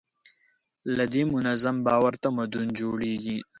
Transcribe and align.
له 0.95 1.03
دې 1.13 1.23
منظم 1.33 1.75
باور 1.87 2.13
تمدن 2.23 2.65
جوړېږي. 2.79 3.37